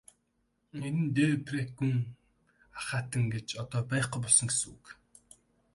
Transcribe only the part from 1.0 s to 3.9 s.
де Пейрак гүн ахайтан гэж одоо